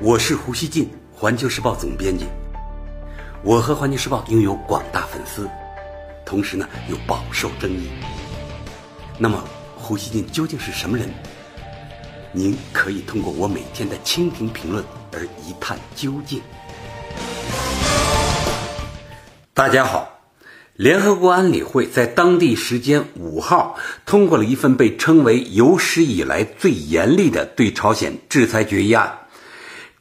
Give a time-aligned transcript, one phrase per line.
[0.00, 2.24] 我是胡锡进，环球时报总编辑。
[3.42, 5.50] 我和环球时报拥有广大粉丝，
[6.24, 7.88] 同时呢又饱受争议。
[9.18, 9.42] 那么，
[9.74, 11.08] 胡锡进究竟是什么人？
[12.30, 16.40] 您可以通过我每天的蜻蜓评论而一探究竟。
[19.52, 20.14] 大家好。
[20.76, 23.76] 联合国安理会在当地时间五号
[24.06, 29.18] 通过了一份被称为有史以来最严厉的对朝鲜制裁决议案。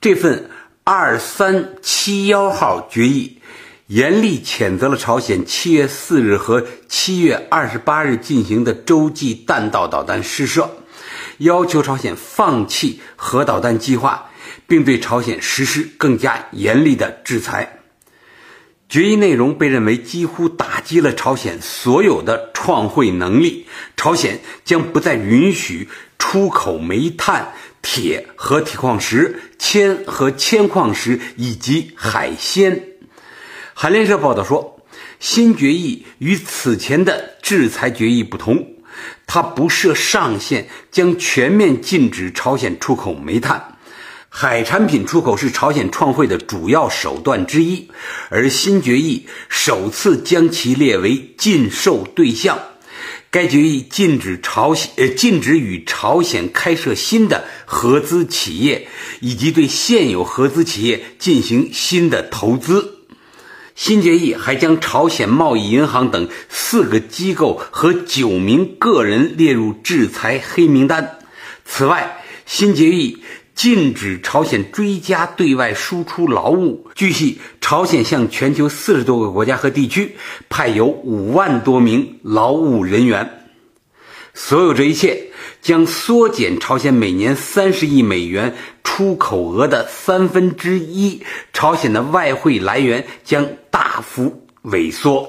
[0.08, 0.50] 这份
[0.86, 3.40] 二三七幺号决议
[3.88, 10.78] 严厉谴责了朝鲜七月四日和七月二十八日进行的洲际弹道导弹试射，
[11.40, 14.30] 要求朝鲜放弃核导弹计划，
[14.66, 17.77] 并对朝鲜实施更加严厉的制裁。
[18.90, 23.68] 决议内容被认为几乎打击了朝鲜所有的创汇能力。
[23.98, 32.82] 朝鲜将不再允许出口煤炭、铁和铁矿石、铅和铅矿石以及海鲜。
[33.74, 34.80] 韩联社报道说，
[35.20, 38.66] 新决议与此前的制裁决议不同，
[39.26, 43.77] 它不设上限，将全面禁止朝鲜出口煤炭。
[44.30, 47.90] 海产品出口是朝鲜创汇的主要手段之一，
[48.30, 52.60] 而新决议首次将其列为禁售对象。
[53.32, 58.88] 该决议禁止朝鲜呃禁止与朝鲜开设新的合资企业，
[59.22, 63.00] 以及对现有合资企业进行新的投资。
[63.76, 71.20] 新决议还将朝鲜贸易银行等四个机构和九名个人列入制裁黑名单。
[71.66, 73.24] 此外，新决议。
[73.58, 76.88] 禁止朝鲜追加对外输出劳务。
[76.94, 80.16] 据悉，朝鲜向全球四十多个国家和地区
[80.48, 83.50] 派有五万多名劳务人员。
[84.36, 95.28] 所有这一切将缩减朝鲜每年三十亿美元出口额的三分之一，朝鲜的外汇来源将大幅萎缩。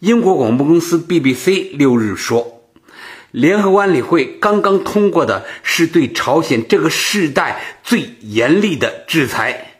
[0.00, 2.57] 英国广播公司 BBC 六日说。
[3.38, 9.78] 联合国安理会刚刚通过的是对朝鲜这个世代最严厉的制裁。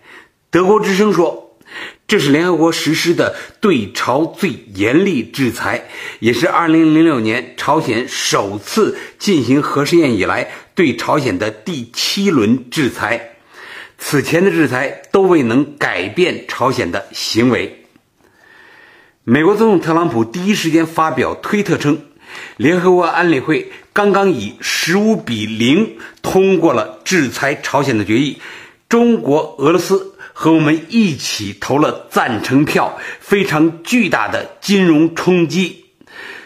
[0.48, 1.56] 德国之声说，
[2.06, 5.88] 这是联合国实施的对朝最严厉制裁，
[6.20, 13.38] 也是2006年朝鲜首次进行核试验以来对朝鲜的第七轮制裁。
[13.98, 17.84] 此前的制裁都未能改变朝鲜的行为。
[19.24, 22.02] 美国总统特朗普第一时间发表推特称。
[22.56, 28.38] 联合国安理会刚刚以十五比零通过了制裁朝鲜的决议，
[28.88, 35.86] 中国、俄罗斯和我们一起投了赞成票，非常巨大的金融冲击。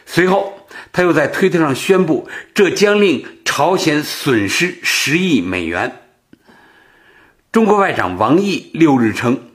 [0.07, 6.01] 随后，他又在推特上宣布，这将令朝鲜损失十亿美元。
[7.51, 9.52] 中国外长王毅六日称。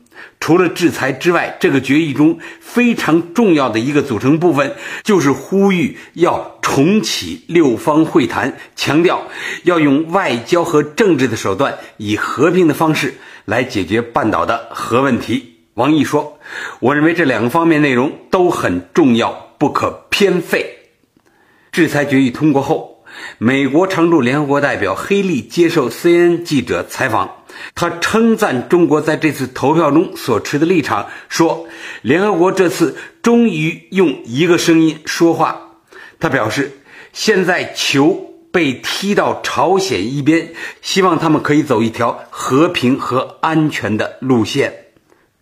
[0.47, 9.27] 除了制裁之外，这个决议中非常重要的一个组成部分就是呼吁要重启六方会谈，强调
[9.63, 15.55] 要用外交和政治的手段，以和平的方式来解决半岛的核问题。
[15.73, 16.39] 王毅说
[16.79, 20.77] ：“我认为这两个方面内容都很重要，不可偏废。”
[21.73, 23.03] 制裁决议通过后。
[23.39, 27.36] 美国常驻联合国代表黑利接受 CNN 记者采访，
[27.75, 31.67] 他称赞中国在这次投票中所持的立场，说
[32.01, 35.61] 联合国这次终于用一个声音说话。
[36.19, 36.79] 他表示，
[37.13, 44.85] 现在球被踢到朝鲜一边，希望他们可以走一条和平和安全的路线。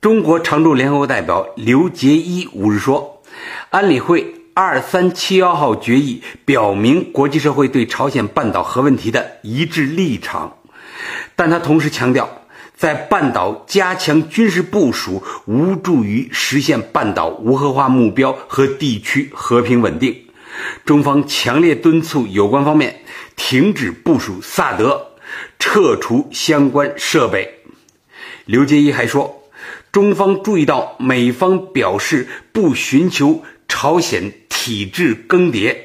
[0.01, 3.21] 中国常驻联合国代表刘杰一五日说，
[3.69, 4.35] 安理会。
[4.57, 10.59] 二三七幺号决议表明国际社会对朝鲜半岛核问题的一致立场，
[11.35, 12.41] 但他同时强调，
[12.75, 20.15] 在半岛加强军事部署无助于实现半岛无核化目标和地区和平稳定。
[20.85, 23.01] 中方强烈敦促有关方面
[23.35, 25.11] 停止部署萨德，
[25.59, 27.59] 撤除相关设备。
[28.45, 29.43] 刘杰一还说，
[29.91, 34.31] 中方注意到美方表示不寻求朝鲜。
[34.57, 35.75] 体制更迭，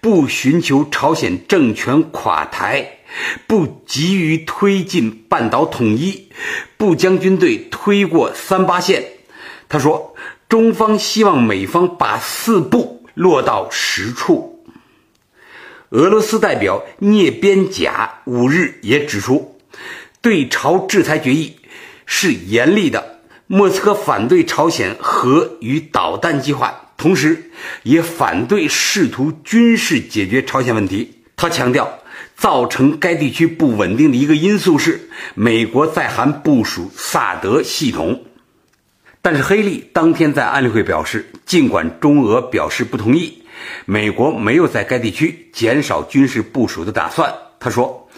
[0.00, 2.95] 不寻求朝鲜政权垮台，
[3.46, 6.28] 不急于推进半岛统一，
[6.76, 9.04] 不将军队推过三八线。
[9.68, 10.14] 他说
[10.48, 14.64] ：“中方希望美方把四不落到实处。”
[15.90, 19.58] 俄罗斯代表聂边贾五日也指出，
[20.20, 21.56] 对朝制裁决议
[22.04, 26.92] 是严厉的，莫斯科反对朝鲜核与导弹计划。
[26.96, 27.50] 同时，
[27.84, 31.22] 也反对试图军事解决朝鲜问题。
[31.36, 32.00] 他强调，
[32.36, 38.24] 造成该地区不稳定的一个因素是美国在韩部署萨德系统。
[39.22, 43.42] 但是黑利当天在安理会表示，尽管中俄表示不同意，
[43.84, 47.34] 美国没有在该地区减少军事部署的打算。
[47.58, 48.08] 他说：“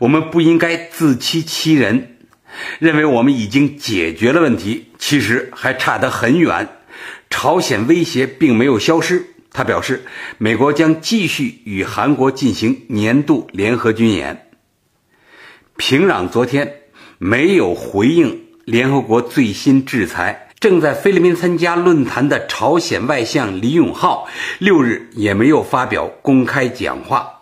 [0.00, 2.16] 我们不应该自欺欺人，
[2.80, 6.66] 认为我们已经解决了问题，其实还差得很远。
[7.30, 9.24] 朝鲜威胁并没有消失。”
[9.56, 10.04] 他表示，
[10.36, 14.50] 美国将继续与韩国进行年度联合军演。
[15.78, 16.82] 平壤昨天
[17.16, 20.50] 没有回应联合国最新制裁。
[20.60, 24.26] 正在菲律宾参加论坛的朝鲜外相李永浩
[24.58, 27.35] 六日也没有发表公开讲话，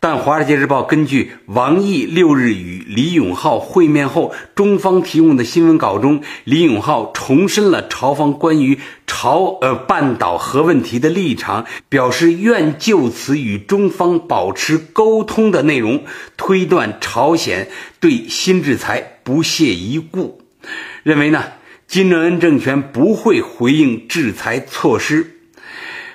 [0.00, 16.04] 但《华尔街日报》根据王毅六日与李永浩会面后，中方提供的新闻稿中，李永浩重申了朝方关于朝呃半岛核问题的立场，表示愿就此与中方保持沟通的内容，
[16.36, 17.68] 推断朝鲜
[17.98, 20.42] 对新制裁不屑一顾，
[21.02, 21.44] 认为呢。
[21.88, 25.38] 金正恩政权不会回应制裁措施。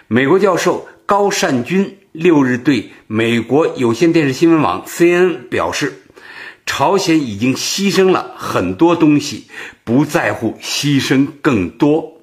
[0.08, 6.04] 美国教授高善军六日对美国有线电视新闻网 CNN 表示
[6.64, 9.48] ：“朝鲜已经牺牲了很多东西，
[9.84, 12.22] 不在乎牺牲更多。”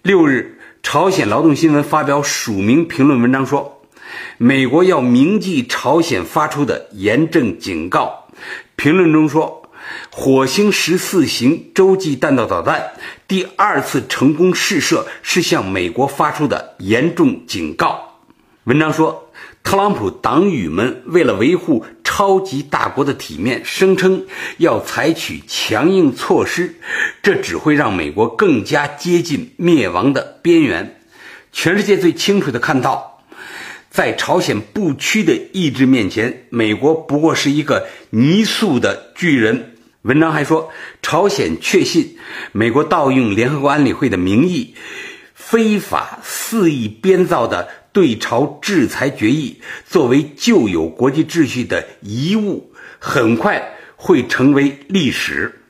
[0.00, 3.82] 六日，朝鲜劳动新闻发表署名评论文章说
[4.38, 8.28] ：“美国要铭记朝鲜发出的严正警告。”
[8.74, 9.62] 评论中说。
[10.10, 12.90] 火星十四型洲际弹道导弹
[13.28, 18.05] 第二次成功试射是向美国发出的严重警告。
[18.66, 19.30] 文章说，
[19.62, 24.26] 特朗普党羽们为了维护超级大国的体面，声称
[24.58, 26.74] 要采取强硬措施，
[27.22, 30.98] 这只会让美国更加接近灭亡的边缘。
[31.52, 33.22] 全世界最清楚的看到，
[33.88, 39.76] 在朝鲜不屈的意志面前，美国不过是一个泥塑的巨人。
[40.02, 40.72] 文章还说，
[41.02, 42.18] 朝鲜确信
[42.50, 44.74] 美国盗用联合国安理会的名义，
[45.34, 49.58] 非法肆意编造的对朝制裁决议，
[49.88, 55.62] 作为旧有国际秩序的遗物，很快会成为历史。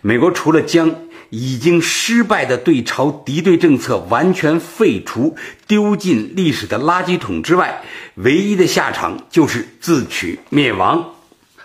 [0.00, 0.94] 美国除了将
[1.28, 5.36] 已经失败的对朝敌对政策完全废除、
[5.66, 7.82] 丢进历史的垃圾桶之外，
[8.14, 11.12] 唯一的下场就是自取灭亡。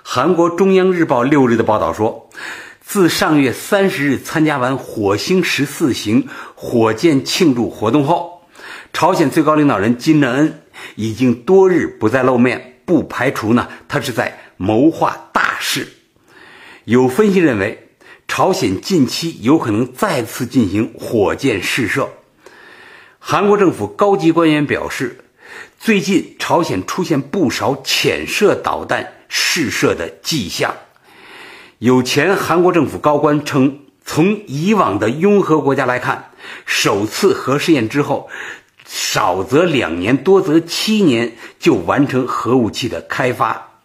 [0.03, 2.29] 韩国中央日报六日的报道说，
[2.83, 8.40] 自上月三十日参加完火星十四型火箭庆祝活动后，
[8.93, 10.61] 朝鲜最高领导人金正恩
[10.95, 15.87] 已经多日不再露面，不排除呢他是在谋划大事。
[16.85, 17.89] 有分析认为，
[18.27, 22.09] 朝鲜近期有可能再次进行火箭试射。
[23.19, 25.23] 韩国政府高级官员表示，
[25.79, 29.13] 最近朝鲜出现不少潜射导弹。
[29.33, 30.75] 试射的迹象，
[31.77, 36.31] 有前韩国政府高官称，从以往的拥核国家来看，
[36.65, 38.29] 首次核试验之后，
[38.93, 43.79] 少则两年，多则七年就完成核武器的开发。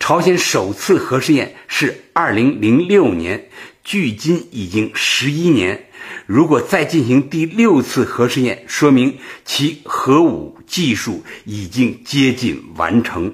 [0.00, 3.48] 朝鲜首次核试验是二零零六年，
[3.84, 5.86] 距今已经十一年。
[6.26, 13.32] 如果再进行第六次核试验，说明其核武技术已经接近完成。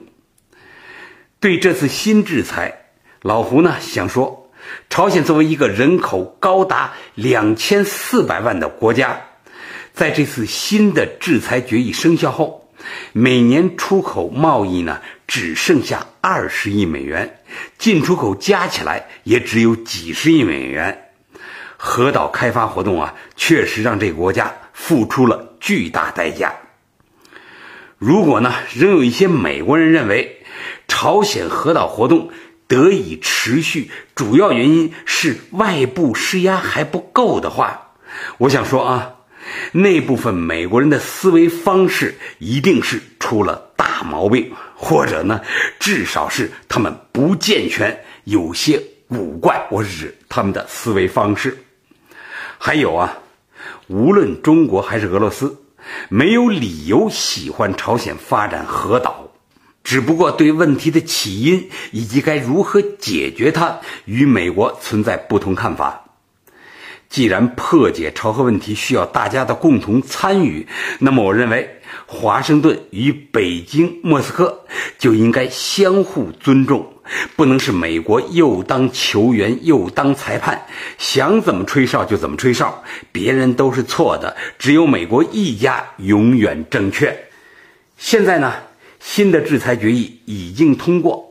[1.40, 2.90] 对这次新制裁，
[3.22, 4.50] 老胡呢想说，
[4.90, 9.27] 朝鲜作为一个人口高达两千四百万的国家，
[9.98, 12.68] 在这次新的制裁决议生效后，
[13.12, 17.40] 每年出口贸易呢只剩下二十亿美元，
[17.78, 21.10] 进出口加起来也只有几十亿美元。
[21.76, 26.54] 核岛开发活动啊，确实让这个国家付出了巨大代价。
[27.98, 30.44] 如果呢，仍有一些美国人认为，
[30.86, 32.30] 朝鲜核岛活动
[32.68, 37.94] 得以持续，主要原因是外部施压还不够的话，
[38.38, 39.14] 我想说啊，
[39.72, 45.40] 那部分美国人的思维方式一定是出了大毛病，或者呢，
[45.78, 49.66] 至少是他们不健全，有些古怪。
[49.70, 51.56] 我是指他们的思维方式。
[52.58, 53.18] 还有啊，
[53.86, 55.56] 无论中国还是俄罗斯，
[56.08, 59.24] 没有理由喜欢朝鲜发展核岛。
[59.84, 66.07] 只不过对问题的起因以及该如何解决它，与美国存在不同看法。
[67.08, 70.66] 既然破解朝核问题需要大家的共同参与，
[70.98, 74.64] 那么我认为华盛顿与北京、莫斯科
[74.98, 76.92] 就应该相互尊重，
[77.34, 80.66] 不能是美国又当球员又当裁判，
[80.98, 87.16] 想怎么吹哨就怎么吹哨，别人都是错的，只有美国一家永远正确。
[87.96, 88.52] 现在呢？
[89.00, 91.27] 新的制裁决议已经通过，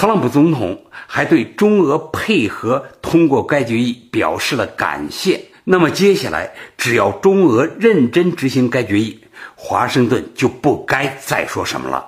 [0.00, 5.38] 特朗普总统还对中俄配合通过该决议表示了感谢。
[5.62, 9.20] 那么接下来，只要中俄认真执行该决议，
[9.54, 12.02] 华盛顿就不该再说什么了。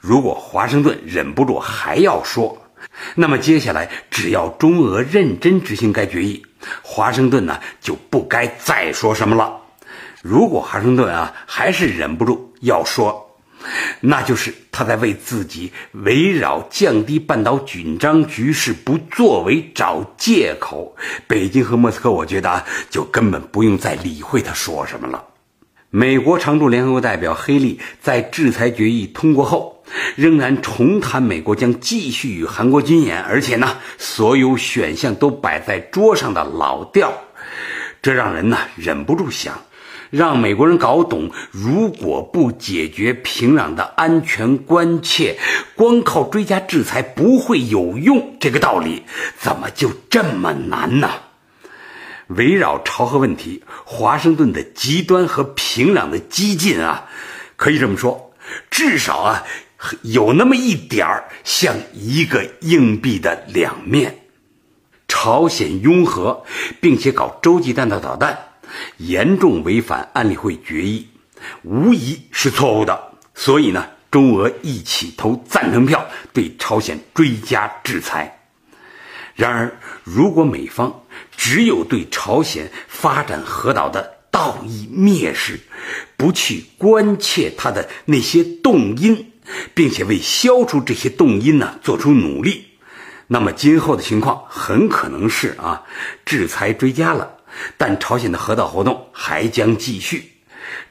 [0.00, 2.56] 如果华盛顿忍不住还要说，
[3.14, 6.42] 那么接下来只要中俄认真执行该决议，
[6.80, 9.54] 华盛顿呢就不该再说什么了。
[10.22, 13.29] 如果华盛顿啊还是忍不住要说，
[14.00, 20.96] 那就是他在为自己围绕降低半岛紧张局势不作为找借口。
[21.26, 25.24] 北京和莫斯科，我觉得就根本不用再理会他说什么了。
[25.90, 29.82] 美国常驻联合国代表黑利在制裁决议通过后，
[30.16, 37.12] 仍然重谈美国将继续与韩国军演，而且呢，所有选项都摆在桌上的老调，
[38.00, 39.60] 这让人呢忍不住想。
[40.10, 45.38] 让美国人搞懂，如果不解决平壤的安全关切，
[45.76, 48.36] 光靠追加制裁不会有用。
[48.40, 49.04] 这个道理
[49.38, 51.10] 怎么就这么难呢？
[52.26, 57.06] 围绕朝核问题，华盛顿的极端和平壤的激进啊，
[57.56, 58.32] 可以这么说，
[58.70, 59.44] 至少啊
[60.02, 64.16] 有那么一点儿像一个硬币的两面。
[65.08, 66.44] 朝鲜拥核，
[66.80, 68.49] 并且搞洲际弹道导弹。
[68.98, 71.08] 严重违反安理会决议，
[71.62, 73.12] 无疑是错误的。
[73.34, 78.38] 所以呢，中俄一起投赞成票，对朝鲜追加制裁。
[79.34, 79.72] 然而，
[80.04, 85.58] 如果美方只有对朝鲜发展核岛的道义蔑视，
[86.16, 89.32] 不去关切他的那些动因，
[89.72, 92.66] 并且为消除这些动因呢做出努力，
[93.28, 95.84] 那么今后的情况很可能是啊，
[96.26, 97.38] 制裁追加了。
[97.76, 100.30] 但朝鲜的核导活动还将继续，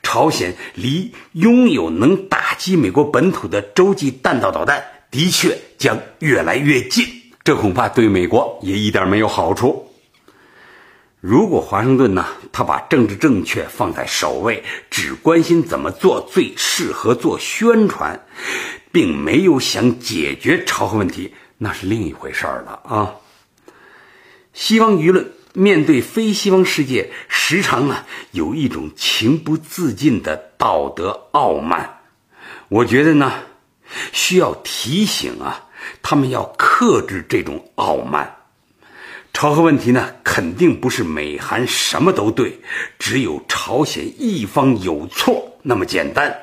[0.04, 7.06] 朝鲜离拥有能打击美国本土的洲际弹道导弹的确将越来越近，
[7.44, 9.86] 这恐怕对美国也一点没有好处。
[11.22, 18.18] 如果华盛顿呢，他把政治正确放在首位，只关心怎么做最适合做宣传，
[18.92, 23.16] 并没有想解决朝核问题，那是另一回事了啊。
[24.54, 25.30] 西方舆论。
[25.60, 32.00] 面对非西方世界，时常呢有一种情不自禁的道德傲慢。
[32.70, 33.34] 我觉得呢，
[34.14, 35.68] 需要提醒啊，
[36.02, 38.38] 他们要克制这种傲慢。
[39.34, 42.58] 朝核问题呢，肯定不是美韩什么都对，
[42.98, 46.34] 只有朝鲜一方有错那么简单。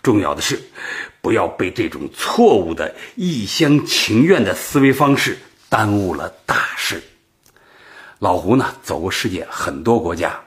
[0.00, 0.62] 重要的是，
[1.20, 5.36] 不要被这种错误的一厢情愿的思维方式
[5.68, 7.02] 耽误了大事。
[8.20, 10.38] 老胡呢，走过世界很多国家，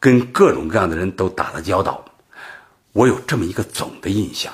[0.00, 2.02] 跟各种各样的人都打了交道。
[2.94, 4.50] 我有这么一个总的印象：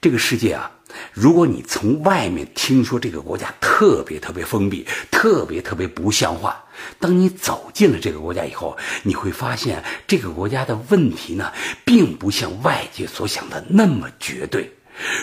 [0.00, 0.70] 这个世界啊，
[1.12, 6.64] 如果你从外面听说这个国家特别特别封闭、特别特别不像话，
[7.00, 11.52] 当你走进了这个国家以后，你会发现这个国家的问题呢，
[11.84, 14.72] 并不像外界所想的那么绝对。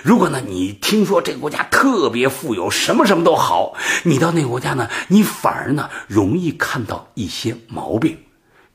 [0.03, 8.17] 如果呢，你听说这个国家特别富有，什么什么都好，你到那个国家呢，你反而呢容易看到一些毛病。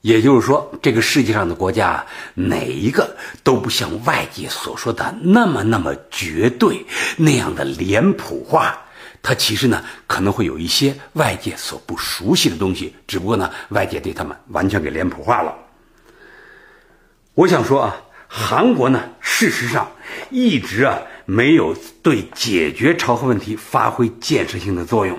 [0.00, 6.84] 也就是说，这个世界上的国家哪一个都不像外界所说的那么那么绝对，
[7.16, 8.76] 那样的脸谱化。
[9.22, 15.54] 它其实呢可能会有一些外界所不熟悉的东西，只不过呢外界对他们完全给脸谱化了。
[17.34, 17.96] 我想说啊。
[18.30, 19.02] 韩国呢，
[19.38, 19.92] 事实上
[20.30, 25.16] 一直啊没有对解决朝核问题发挥建设性的作用，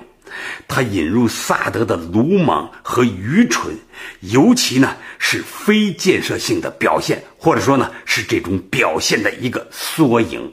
[0.68, 3.74] 他引入萨德的鲁莽和愚蠢，
[4.20, 10.52] 尤其呢是非建设性的表现，或者说呢是这种表现的一个缩影。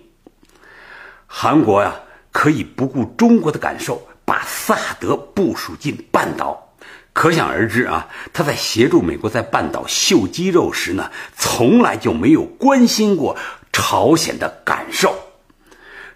[1.26, 1.94] 韩国呀
[2.32, 6.64] 可以不顾中国的感受，把萨德部署进半岛。
[7.12, 13.36] 可想而知啊，他在协助美国在半岛秀肌肉时呢，从来就没有关心过
[13.78, 15.16] 朝鲜的感受。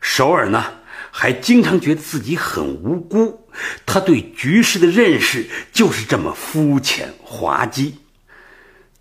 [0.02, 0.66] 首尔呢，
[1.12, 3.48] 还经常觉得自己很无辜，
[3.86, 8.00] 他对局势的认识就是这么肤浅滑稽。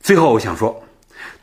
[0.03, 0.85] 最后，我想说，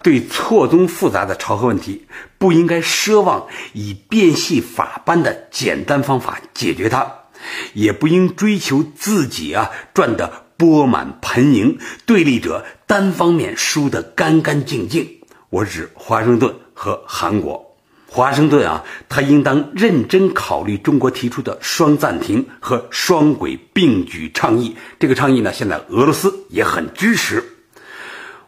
[0.03, 2.05] 对错综复杂的朝核问题，
[2.37, 7.23] 不应该奢望以变戏法般的简单方法解决它，
[7.73, 10.45] 也不应追求自己啊赚的。
[10.57, 15.16] 钵满盆盈，对立者单方面输得干干净净。
[15.49, 17.63] 我指华盛顿和韩国。
[18.09, 24.77] 华盛顿啊，他应当认真考虑中国提出的双暂停和双轨并举倡议。
[24.97, 27.43] 这个倡议呢，现在俄罗斯也很支持。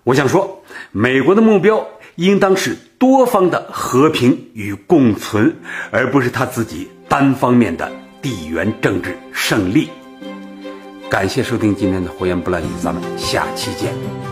[0.05, 5.57] 我想说，美国的目标应当是多方的和平与共存，
[5.91, 7.91] 而不是他自己单方面的
[8.21, 9.89] 地缘政治胜利。
[11.09, 14.28] 感谢收听今天的《火焰不烂语》，咱们下期见。